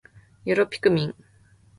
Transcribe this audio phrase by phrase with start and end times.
[0.45, 1.15] よろぴくみん